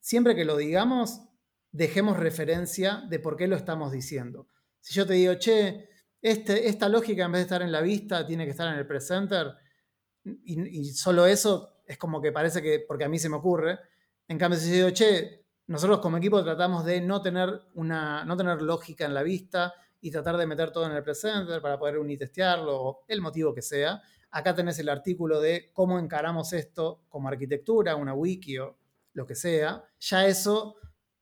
[0.00, 1.22] siempre que lo digamos,
[1.70, 4.48] dejemos referencia de por qué lo estamos diciendo.
[4.80, 5.88] Si yo te digo, che,
[6.20, 8.86] este, esta lógica en vez de estar en la vista tiene que estar en el
[8.86, 9.54] presenter,
[10.24, 13.78] y, y solo eso es como que parece que, porque a mí se me ocurre,
[14.28, 18.36] en cambio si yo digo, che, nosotros como equipo tratamos de no tener, una, no
[18.36, 21.98] tener lógica en la vista y tratar de meter todo en el presenter para poder
[21.98, 24.02] unitestearlo o el motivo que sea.
[24.32, 28.78] Acá tenés el artículo de cómo encaramos esto como arquitectura, una wiki o
[29.12, 29.84] lo que sea.
[30.00, 30.76] Ya eso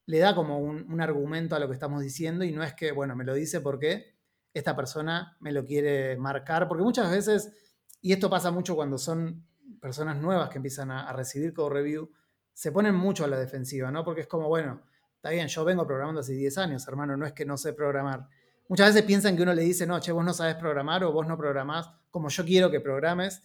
[0.06, 3.16] le da como un, argumento a lo que estamos diciendo y no es que, bueno,
[3.16, 4.14] me lo dice porque
[4.54, 7.52] esta persona me lo quiere marcar, porque muchas veces,
[8.00, 9.44] y esto pasa mucho cuando son
[9.80, 12.10] personas nuevas que empiezan a, a recibir code review,
[12.52, 14.04] se ponen mucho a la defensiva, ¿no?
[14.04, 14.82] Porque es como, bueno,
[15.16, 18.28] está bien, yo vengo programando hace 10 años, hermano, no es que no sé programar.
[18.70, 21.26] Muchas veces piensan que uno le dice, no, che, vos no sabes programar o vos
[21.26, 23.42] no programás como yo quiero que programes,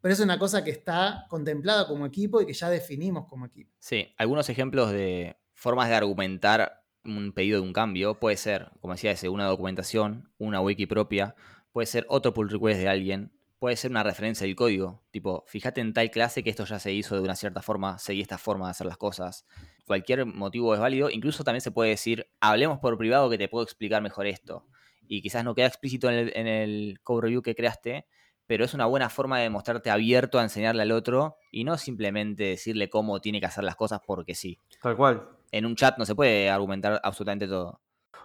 [0.00, 3.72] pero es una cosa que está contemplada como equipo y que ya definimos como equipo.
[3.78, 8.94] Sí, algunos ejemplos de formas de argumentar un pedido de un cambio puede ser, como
[8.94, 11.36] decía ese, una documentación, una wiki propia,
[11.70, 15.04] puede ser otro pull request de alguien, puede ser una referencia del código.
[15.12, 18.20] Tipo, fíjate en tal clase que esto ya se hizo de una cierta forma, seguí
[18.20, 19.46] esta forma de hacer las cosas.
[19.86, 21.10] Cualquier motivo es válido.
[21.10, 24.66] Incluso también se puede decir, hablemos por privado que te puedo explicar mejor esto.
[25.06, 28.06] Y quizás no queda explícito en el, en el code review que creaste,
[28.46, 32.44] pero es una buena forma de mostrarte abierto a enseñarle al otro y no simplemente
[32.44, 34.58] decirle cómo tiene que hacer las cosas porque sí.
[34.82, 35.28] Tal cual.
[35.52, 37.80] En un chat no se puede argumentar absolutamente todo.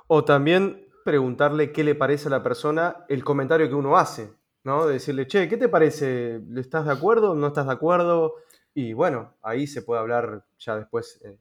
[0.08, 4.34] O también preguntarle qué le parece a la persona el comentario que uno hace.
[4.63, 4.86] ¿no?
[4.86, 6.41] De decirle, che, ¿qué te parece?
[6.56, 7.36] ¿Estás de acuerdo?
[7.36, 8.36] ¿No estás de acuerdo?
[8.74, 11.38] Y bueno, ahí se puede hablar ya después eh,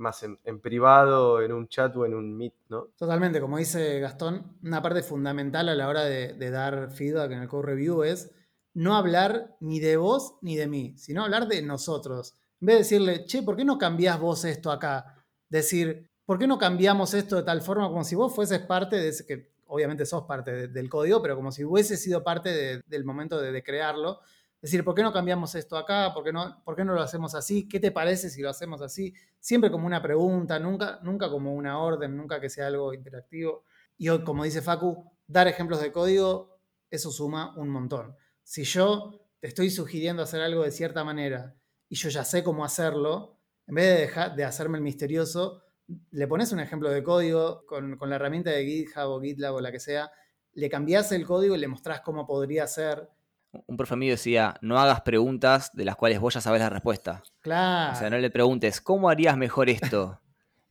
[0.00, 2.88] más en, en, privado, en un chat o en un meet, ¿no?
[2.96, 7.42] Totalmente, como dice Gastón, una parte fundamental a la hora de, de dar feedback en
[7.42, 8.32] el code review es
[8.74, 12.34] no hablar ni de vos ni de mí, sino hablar de nosotros.
[12.60, 15.24] En vez de decirle, che, ¿por qué no cambiás vos esto acá?
[15.48, 19.08] Decir, ¿por qué no cambiamos esto de tal forma como si vos fueses parte de
[19.08, 22.82] ese que obviamente sos parte de, del código, pero como si hubiese sido parte de,
[22.86, 24.20] del momento de, de, crearlo.
[24.62, 26.12] Es decir, ¿por qué no cambiamos esto acá?
[26.12, 27.66] ¿Por qué, no, ¿Por qué no lo hacemos así?
[27.66, 29.14] ¿Qué te parece si lo hacemos así?
[29.38, 33.64] Siempre como una pregunta, nunca, nunca como una orden, nunca que sea algo interactivo.
[33.96, 38.14] Y hoy, como dice Facu, dar ejemplos de código, eso suma un montón.
[38.42, 41.56] Si yo te estoy sugiriendo hacer algo de cierta manera
[41.88, 45.62] y yo ya sé cómo hacerlo, en vez de, dejar, de hacerme el misterioso,
[46.10, 49.60] le pones un ejemplo de código con, con, la herramienta de GitHub o GitLab o
[49.60, 50.10] la que sea,
[50.52, 53.08] le cambias el código y le mostrás cómo podría ser.
[53.52, 57.22] Un profe mío decía, no hagas preguntas de las cuales vos ya sabes la respuesta.
[57.40, 57.92] Claro.
[57.92, 60.20] O sea, no le preguntes, ¿cómo harías mejor esto?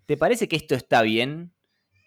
[0.05, 1.53] ¿Te parece que esto está bien?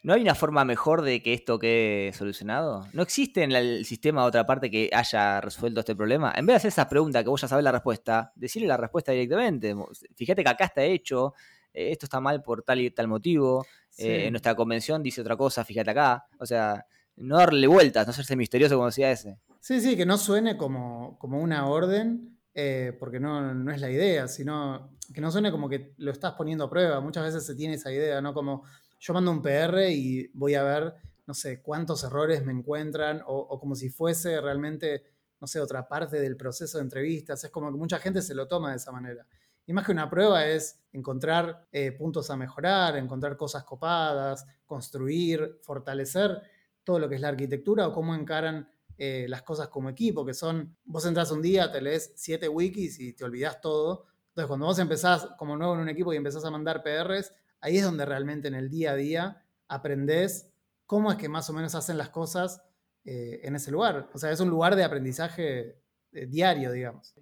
[0.03, 2.89] ¿No hay una forma mejor de que esto quede solucionado?
[2.93, 6.33] ¿No existe en el sistema otra parte que haya resuelto este problema?
[6.35, 9.13] En vez de hacer esa pregunta que vos ya sabés la respuesta, decirle la respuesta
[9.13, 9.77] directamente.
[10.17, 11.35] Fíjate que acá está hecho,
[11.73, 14.09] esto está mal por tal y tal motivo, sí.
[14.09, 16.27] eh, en nuestra convención dice otra cosa, fíjate acá.
[16.41, 19.39] O sea, no darle vueltas, no hacerse misterioso como decía ese.
[19.63, 23.91] Sí, sí, que no suene como, como una orden, eh, porque no, no, es la
[23.91, 27.01] idea, sino que no suene como que lo estás poniendo a prueba.
[27.01, 28.35] Muchas veces se tiene esa idea, ¿no?
[28.35, 28.65] Como
[28.99, 30.95] yo mando un PR y voy a ver,
[31.29, 35.05] no sé, cuántos errores me encuentran, o, como si fuese realmente,
[35.41, 37.45] no sé, otra parte del proceso de entrevistas.
[37.45, 39.25] Es como que mucha gente se lo toma de esa manera.
[39.65, 45.61] Y más que una prueba es encontrar eh, puntos a mejorar, encontrar cosas copadas, construir,
[45.63, 46.43] fortalecer
[46.83, 48.69] todo lo que es la arquitectura o cómo encaran
[49.05, 53.01] eh, las cosas como equipo, que son, vos entras un día, te lees siete wikis
[53.01, 54.07] y te olvidás todo.
[54.29, 57.79] Entonces, cuando vos empezás como nuevo en un equipo y empezás a mandar PRs, ahí
[57.79, 60.53] es donde realmente en el día a día aprendés
[60.87, 62.63] cómo es que más o menos hacen las cosas
[63.05, 64.09] eh, en ese lugar.
[64.15, 65.81] O sea, es un lugar de aprendizaje
[66.13, 67.17] eh, diario, digamos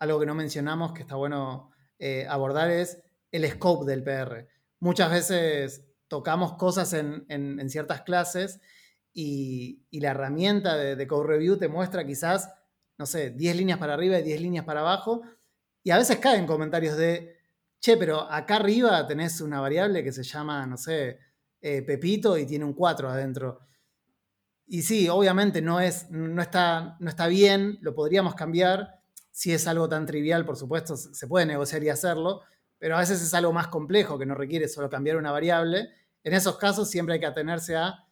[0.00, 3.00] algo que no mencionamos que está bueno eh, abordar es
[3.30, 4.48] el scope del PR.
[4.80, 8.60] Muchas veces tocamos cosas en ciertas clases
[9.14, 12.52] y, la herramienta de, de, Code Review te muestra quizás,
[12.98, 15.22] no sé, 10 líneas para arriba y 10 líneas para abajo.
[15.84, 17.36] Y a veces caen comentarios de,
[17.80, 21.18] che, pero acá arriba tenés una variable que se llama, no sé,
[21.60, 23.60] eh, Pepito y tiene un 4 adentro.
[24.66, 29.00] Y sí, obviamente no, es, no, está, no está bien, lo podríamos cambiar,
[29.30, 32.42] si es algo tan trivial, por supuesto, se puede negociar y hacerlo,
[32.78, 35.88] pero a veces es algo más complejo que no requiere solo cambiar una variable.
[36.22, 38.03] En esos casos siempre hay que atenerse a,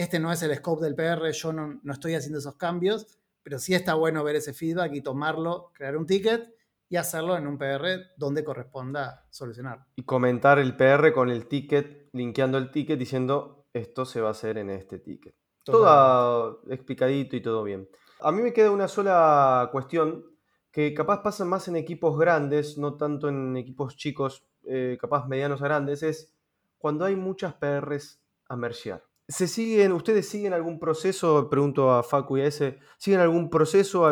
[0.00, 3.06] este no es el scope del PR, yo no, no estoy haciendo esos cambios,
[3.42, 6.54] pero sí está bueno ver ese feedback y tomarlo, crear un ticket
[6.88, 9.86] y hacerlo en un PR donde corresponda solucionar.
[9.96, 14.32] Y comentar el PR con el ticket, linkeando el ticket diciendo esto se va a
[14.32, 15.34] hacer en este ticket.
[15.64, 17.88] Todo explicadito y todo bien.
[18.20, 20.24] A mí me queda una sola cuestión
[20.72, 25.62] que capaz pasa más en equipos grandes, no tanto en equipos chicos, eh, capaz medianos
[25.62, 26.34] a grandes, es
[26.78, 29.09] cuando hay muchas PRs a mergear.
[29.30, 34.02] ¿Se siguen, ustedes siguen algún proceso, pregunto a Facu y a ese, siguen algún proceso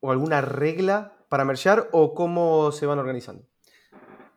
[0.00, 3.46] o alguna regla para mergear o cómo se van organizando?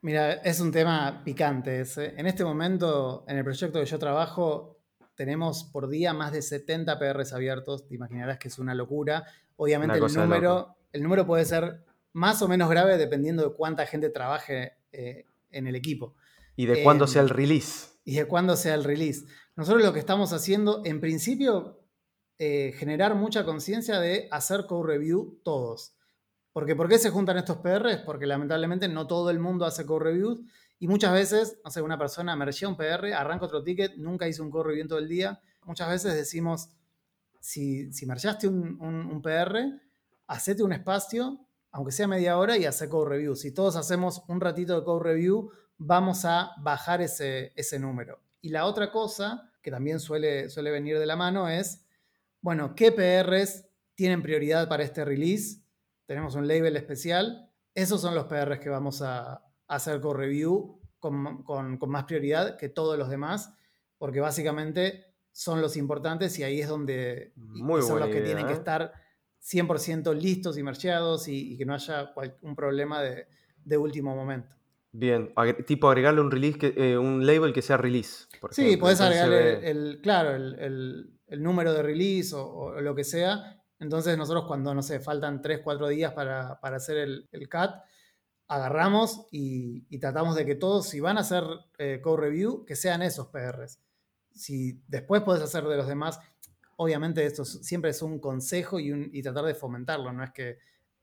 [0.02, 2.13] Mira, es un tema picante ese.
[2.18, 4.80] En este momento, en el proyecto que yo trabajo,
[5.16, 7.88] tenemos por día más de 70 PRs abiertos.
[7.88, 9.26] Te imaginarás que es una locura.
[9.56, 14.10] Obviamente el número, el número puede ser más o menos grave dependiendo de cuánta gente
[14.10, 16.16] trabaje eh, en el equipo.
[16.56, 17.97] Y de cuándo sea el em, release.
[18.08, 19.26] Y de cuándo sea el release.
[19.58, 21.82] Nosotros lo que estamos haciendo, en principio,
[22.39, 25.98] eh, generar mucha conciencia de hacer code review todos.
[26.54, 27.98] Porque ¿por qué se juntan estos PRs?
[28.06, 30.39] Porque lamentablemente no todo el mundo hace code reviews
[30.80, 34.41] y muchas veces, no sé, una persona emergía un PR, arranca otro ticket, nunca hizo
[34.41, 35.41] un code review en todo el día.
[35.65, 36.70] Muchas veces decimos,
[37.41, 38.06] si, si
[38.48, 39.82] un, un, PR,
[40.28, 43.36] hacete un espacio, aunque sea media hora, y hace code review.
[43.36, 48.22] Si todos hacemos un ratito de code review, vamos a bajar ese, ese número.
[48.42, 51.86] Y la otra cosa, que también suele, suele venir de la mano, es,
[52.42, 55.62] bueno, ¿qué PRs tienen prioridad para este release?
[56.06, 57.52] Tenemos un label especial.
[57.74, 62.98] Esos son los PRs que vamos a, hacer co-review con, con, más prioridad que todos
[62.98, 63.54] los demás,
[63.98, 67.34] porque básicamente son los importantes y ahí es donde
[67.86, 68.94] son los que tienen que estar
[69.40, 72.12] 100% listos y marcheados y, que no haya
[72.42, 74.56] un problema de, último momento.
[74.91, 75.34] Bien,
[75.65, 78.26] tipo agregarle un release, que, eh, un label que sea release.
[78.52, 83.62] sí, puedes agregarle el, claro, el, número de release o, lo que sea.
[83.80, 87.76] Entonces nosotros cuando, no sé, faltan 3, 4 días para, hacer el, el CAT,
[88.47, 91.43] agarramos y, tratamos de que todos, si van a hacer
[91.78, 93.80] eh, code review, que sean esos PRs.
[94.34, 96.19] Si después puedes hacer de los demás,
[96.78, 100.58] obviamente esto siempre es un consejo y, tratar de fomentarlo, no es que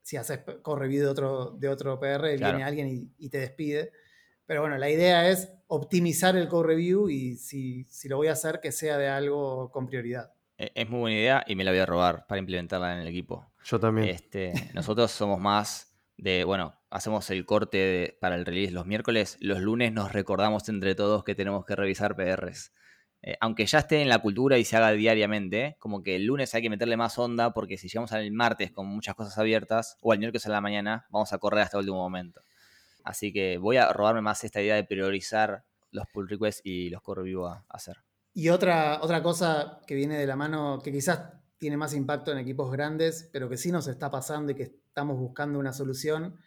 [0.05, 3.91] si haces code review de otro, de otro PR, viene alguien y, te despide.
[4.45, 8.33] Pero bueno, la idea es optimizar el code review y si, si lo voy a
[8.33, 10.31] hacer, que sea de algo con prioridad.
[10.59, 13.07] E, es muy buena idea y me la voy a robar para implementarla en el
[13.07, 13.51] equipo.
[13.63, 14.09] Yo también.
[14.09, 19.59] Este, nosotros somos más de, bueno, hacemos el corte para el release los miércoles, los
[19.59, 22.73] lunes nos recordamos entre todos que tenemos que revisar PRs.
[23.27, 26.53] Eh, aunque ya esté en la cultura y se haga diariamente, como que el lunes
[26.53, 30.11] hay que meterle más onda porque si llegamos al martes con muchas cosas abiertas o
[30.11, 32.41] al miércoles a la mañana, vamos a correr hasta el último momento.
[33.03, 37.01] Así que voy a robarme más esta idea de priorizar los pull requests y los
[37.01, 37.97] core review a hacer.
[38.35, 41.21] Y otra, otra cosa que viene de la mano, que quizás
[41.57, 45.17] tiene más impacto en equipos grandes, pero que sí nos está pasando y que estamos
[45.17, 46.37] buscando una solución,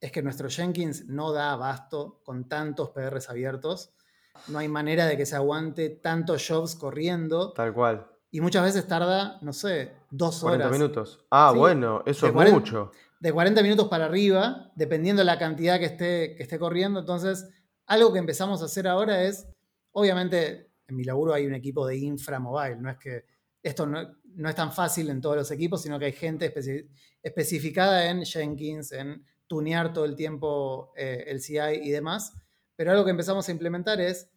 [0.00, 3.92] es que nuestro Jenkins no da abasto con tantos PRs abiertos.
[4.48, 7.52] No hay manera de que se aguante tantos jobs corriendo.
[7.52, 8.06] Tal cual.
[8.30, 10.58] Y muchas veces tarda, no sé, dos horas.
[10.58, 11.24] 40 minutos.
[11.30, 12.90] Ah, bueno, eso es mucho.
[13.18, 17.00] De 40 minutos para arriba, dependiendo de la cantidad que esté, que esté corriendo.
[17.00, 17.48] Entonces,
[17.86, 19.48] algo que empezamos a hacer ahora es,
[19.92, 23.24] obviamente, en mi laburo hay un equipo de infra mobile, no es que
[23.62, 24.00] esto no,
[24.36, 26.52] no es tan fácil en todos los equipos, sino que hay gente
[27.22, 32.34] especificada en Jenkins, en tunear todo el tiempo eh, el CI y demás.
[32.76, 34.30] Pero algo que empezamos a implementar es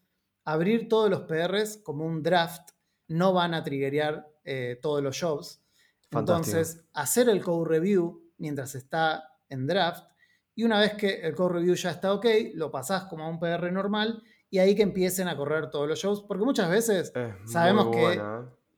[0.45, 2.71] abrir todos los PRs como un draft.
[3.08, 5.62] No van a triggerear eh, todos los jobs.
[6.12, 10.10] Entonces, hacer el code review mientras está en draft.
[10.56, 12.25] Y una vez que el code review ya está ok,
[12.56, 16.02] lo pasás como a un PR normal y ahí que empiecen a correr todos los
[16.02, 16.21] jobs.
[16.21, 17.13] Porque muchas veces
[17.45, 18.19] sabemos que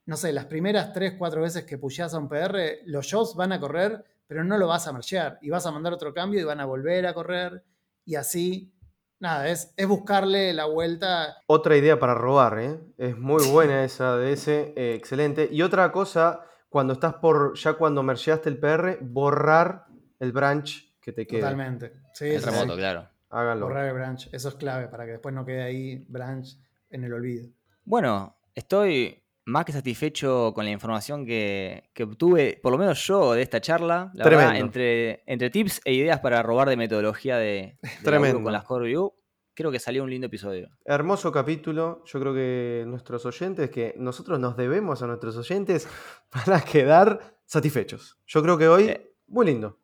[0.06, 3.52] no sé, las primeras 3, 4 veces que pusheas a un PR, los jobs van
[3.52, 5.38] a correr, pero no lo vas a marchear.
[5.42, 7.64] Y vas a mandar otro cambio y van a volver a correr.
[8.04, 8.74] Y así,
[9.22, 11.38] nada, es, es buscarle la vuelta.
[11.48, 12.80] Otra idea para robar, ¿eh?
[12.98, 15.48] Es muy buena esa de ese, eh, excelente.
[15.50, 19.86] Y otra cosa, cuando estás por, ya cuando mergeaste el PR, borrar
[20.20, 21.40] el branch que te quede.
[21.40, 21.94] Totalmente.
[22.14, 23.08] Sí, el remoto, claro.
[23.30, 23.68] Háganlo.
[23.68, 26.58] Borrar el branch, eso es clave para que después no quede ahí branch
[26.90, 27.48] en el olvido.
[27.86, 33.42] Bueno, estoy más que satisfecho con la información que, obtuve, por lo menos yo, de
[33.42, 34.12] esta charla.
[34.14, 38.44] La verdad, entre, entre tips e ideas para robar de metodología de, Tremendo.
[38.44, 39.14] con las Core View,
[39.54, 40.70] creo que salió un lindo episodio.
[40.86, 42.04] Hermoso capítulo.
[42.06, 45.88] Yo creo que nuestros oyentes, que nosotros nos debemos a nuestros oyentes
[46.30, 48.20] para quedar satisfechos.
[48.26, 49.81] Yo creo que hoy, eh, muy lindo.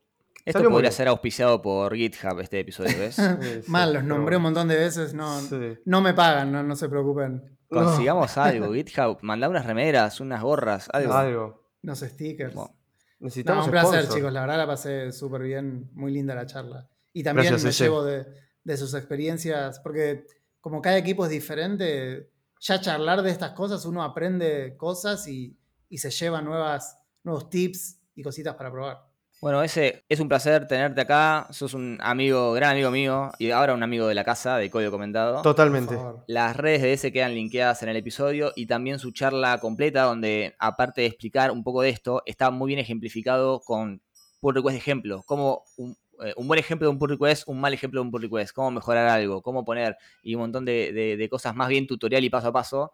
[0.47, 3.17] Esto podría ser auspiciado por GitHub este episodio, ¿ves?
[3.67, 5.41] Mal, los nombré un montón de veces, no,
[5.85, 7.57] no me pagan, no, no se preocupen.
[7.69, 11.13] Consigamos algo, GitHub, manda unas remeras, unas gorras, algo.
[11.13, 11.67] Algo.
[11.83, 12.55] Unos stickers.
[13.19, 14.15] Necesitamos un placer, sponsor.
[14.15, 14.33] chicos.
[14.33, 15.89] La verdad la pasé súper bien.
[15.93, 16.87] Muy linda la charla.
[17.13, 18.25] Y también Gracias, me llevo de,
[18.63, 20.25] de sus experiencias, porque
[20.61, 25.57] como cada equipo es diferente, ya charlar de estas cosas, uno aprende cosas y,
[25.89, 29.06] y se lleva nuevas, nuevos tips y cositas para probar.
[29.39, 31.47] Bueno, ese es un placer tenerte acá.
[31.51, 34.89] Sos un amigo, gran amigo mío y ahora un amigo de la casa de Código
[34.91, 35.43] Comentado.
[35.43, 35.95] Totalmente.
[36.25, 40.55] Las redes de ese quedan linkeadas en el episodio y también su charla completa, donde
[40.57, 44.01] aparte de explicar un poco de esto, está muy bien ejemplificado con
[44.39, 45.21] pull request de ejemplo.
[45.27, 48.11] Como un, eh, un buen ejemplo de un pull request, un mal ejemplo de un
[48.11, 51.67] pull request, cómo mejorar algo, cómo poner y un montón de, de- de cosas más
[51.69, 52.91] bien tutorial y paso a paso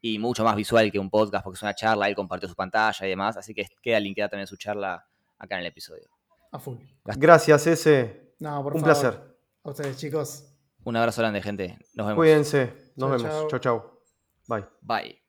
[0.00, 3.06] y mucho más visual que un podcast porque es una charla, él compartió su pantalla
[3.06, 5.06] y demás, así que queda linkeada también su charla
[5.44, 6.08] acá en el episodio.
[6.52, 6.76] A full.
[7.04, 8.34] Gracias, ese.
[8.40, 9.00] No, por Un favor.
[9.00, 9.36] placer.
[9.64, 10.44] A ustedes, chicos.
[10.84, 11.78] Un abrazo grande, gente.
[11.94, 12.16] Nos vemos.
[12.16, 12.92] Cuídense.
[12.96, 13.50] Nos Chau, vemos.
[13.50, 14.00] Chau, chau.
[14.46, 14.64] Bye.
[14.82, 15.23] Bye.